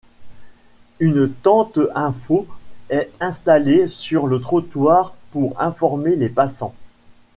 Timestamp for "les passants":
6.15-6.73